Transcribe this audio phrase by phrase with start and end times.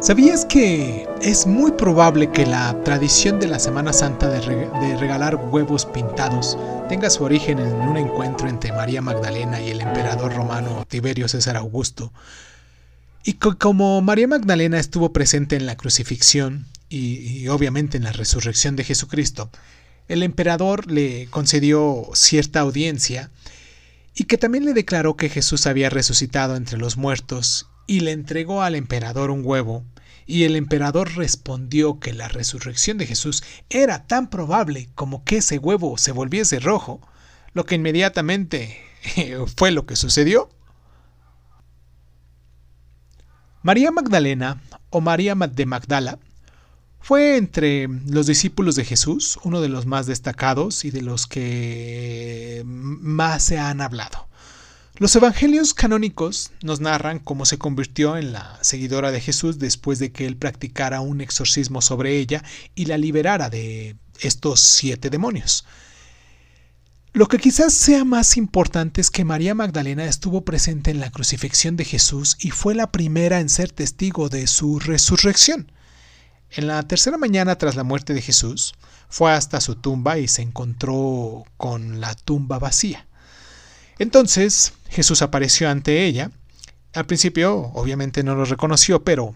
[0.00, 5.86] ¿Sabías que es muy probable que la tradición de la Semana Santa de, regalar huevos
[5.86, 6.56] pintados
[6.88, 11.56] tenga su origen en un encuentro entre María Magdalena y el emperador romano Tiberio César
[11.56, 12.12] Augusto?
[13.24, 18.84] Y como María Magdalena estuvo presente en la crucifixión y obviamente en la resurrección de
[18.84, 19.50] Jesucristo,
[20.06, 23.30] el emperador le concedió cierta audiencia
[24.14, 28.62] y que también le declaró que Jesús había resucitado entre los muertos y le entregó
[28.62, 29.82] al emperador un huevo,
[30.26, 35.58] y el emperador respondió que la resurrección de Jesús era tan probable como que ese
[35.58, 37.00] huevo se volviese rojo,
[37.54, 38.78] lo que inmediatamente
[39.56, 40.50] fue lo que sucedió.
[43.62, 46.18] María Magdalena o María de Magdala
[47.00, 52.62] fue entre los discípulos de Jesús uno de los más destacados y de los que
[52.66, 54.27] más se han hablado.
[54.98, 60.10] Los evangelios canónicos nos narran cómo se convirtió en la seguidora de Jesús después de
[60.10, 62.42] que él practicara un exorcismo sobre ella
[62.74, 65.64] y la liberara de estos siete demonios.
[67.12, 71.76] Lo que quizás sea más importante es que María Magdalena estuvo presente en la crucifixión
[71.76, 75.70] de Jesús y fue la primera en ser testigo de su resurrección.
[76.50, 78.74] En la tercera mañana tras la muerte de Jesús,
[79.08, 83.07] fue hasta su tumba y se encontró con la tumba vacía.
[83.98, 86.30] Entonces Jesús apareció ante ella.
[86.94, 89.34] Al principio obviamente no lo reconoció, pero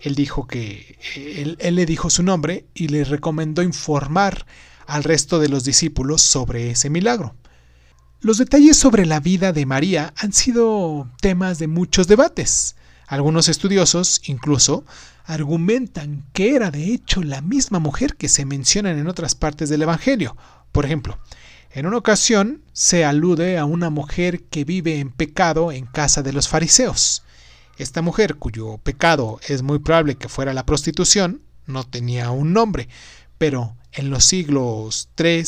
[0.00, 4.46] él dijo que él, le dijo su nombre y le recomendó informar
[4.86, 7.34] al resto de los discípulos sobre ese milagro.
[8.20, 12.76] Los detalles sobre la vida de María han sido temas de muchos debates.
[13.06, 14.84] Algunos estudiosos incluso
[15.24, 19.82] argumentan que era de hecho la misma mujer que se mencionan en otras partes del
[19.82, 20.36] Evangelio.
[20.72, 21.18] Por ejemplo,
[21.76, 26.32] en una ocasión se alude a una mujer que vive en pecado en casa de
[26.32, 27.22] los fariseos.
[27.76, 32.88] Esta mujer, cuyo pecado es muy probable que fuera la prostitución, no tenía un nombre,
[33.36, 35.44] pero en los siglos III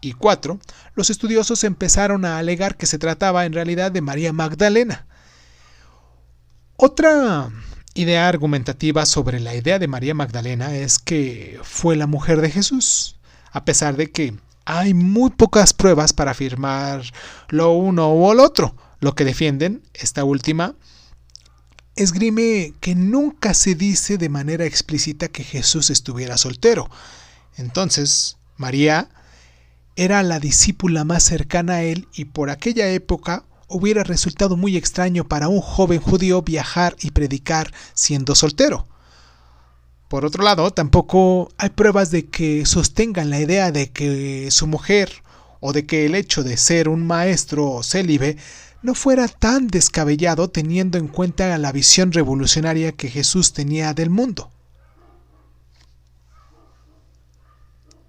[0.00, 0.58] y IV,
[0.94, 5.06] los estudiosos empezaron a alegar que se trataba en realidad de María Magdalena.
[6.76, 7.50] Otra
[7.92, 13.16] idea argumentativa sobre la idea de María Magdalena es que fue la mujer de Jesús,
[13.52, 14.34] a pesar de que
[14.70, 17.02] hay muy pocas pruebas para afirmar
[17.48, 18.76] lo uno o lo otro.
[19.00, 20.74] Lo que defienden, esta última,
[21.96, 26.90] esgrime que nunca se dice de manera explícita que Jesús estuviera soltero.
[27.56, 29.08] Entonces, María
[29.96, 35.26] era la discípula más cercana a él y por aquella época hubiera resultado muy extraño
[35.26, 38.86] para un joven judío viajar y predicar siendo soltero.
[40.08, 45.22] Por otro lado, tampoco hay pruebas de que sostengan la idea de que su mujer
[45.60, 48.38] o de que el hecho de ser un maestro célibe
[48.80, 54.50] no fuera tan descabellado teniendo en cuenta la visión revolucionaria que Jesús tenía del mundo.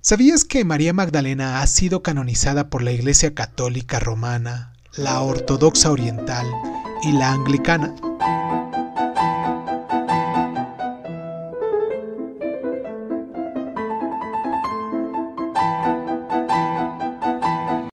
[0.00, 6.46] ¿Sabías que María Magdalena ha sido canonizada por la Iglesia Católica Romana, la Ortodoxa Oriental
[7.02, 7.94] y la Anglicana?